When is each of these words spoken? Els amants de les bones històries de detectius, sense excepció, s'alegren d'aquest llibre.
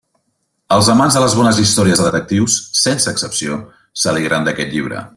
Els 0.77 0.87
amants 0.93 1.17
de 1.17 1.21
les 1.23 1.35
bones 1.41 1.59
històries 1.65 2.01
de 2.01 2.07
detectius, 2.07 2.57
sense 2.87 3.15
excepció, 3.15 3.63
s'alegren 4.05 4.49
d'aquest 4.51 4.77
llibre. 4.77 5.09